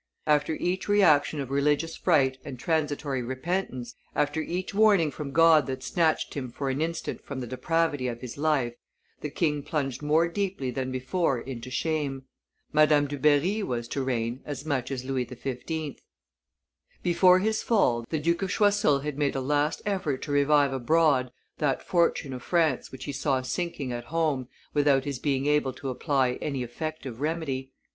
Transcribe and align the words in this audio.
After 0.25 0.53
each 0.55 0.89
reaction 0.89 1.39
of 1.39 1.51
religious 1.51 1.95
fright 1.95 2.39
and 2.43 2.57
transitory 2.57 3.21
repentance, 3.21 3.93
after 4.15 4.41
each 4.41 4.73
warning 4.73 5.11
from 5.11 5.29
God 5.29 5.67
that 5.67 5.83
snatched 5.83 6.33
him 6.33 6.49
for 6.49 6.71
an 6.71 6.81
instant 6.81 7.23
from 7.23 7.39
the 7.39 7.45
depravity 7.45 8.07
of 8.07 8.19
his 8.21 8.35
life, 8.35 8.73
the 9.19 9.29
king 9.29 9.61
plunged 9.61 10.01
more 10.01 10.27
deeply 10.27 10.71
than 10.71 10.91
before 10.91 11.39
into 11.39 11.69
shame. 11.69 12.23
Madame 12.73 13.05
Dubarry 13.07 13.61
was 13.61 13.87
to 13.89 14.03
reign 14.03 14.41
as 14.43 14.65
much 14.65 14.89
as 14.89 15.05
Louis 15.05 15.25
XV. 15.25 16.01
Before 17.03 17.37
his 17.37 17.61
fall 17.61 18.03
the 18.09 18.17
Duke 18.17 18.41
of 18.41 18.49
Choiseul 18.49 19.01
had 19.01 19.19
made 19.19 19.35
a 19.35 19.39
last 19.39 19.83
effort 19.85 20.23
to 20.23 20.31
revive 20.31 20.73
abroad 20.73 21.31
that 21.59 21.83
fortune 21.85 22.33
of 22.33 22.41
France 22.41 22.91
which 22.91 23.03
he 23.03 23.11
saw 23.11 23.43
sinking 23.43 23.91
at 23.91 24.05
home 24.05 24.47
without 24.73 25.05
his 25.05 25.19
being 25.19 25.45
able 25.45 25.73
to 25.73 25.89
apply 25.89 26.39
any 26.41 26.63
effective 26.63 27.21
remedy. 27.21 27.71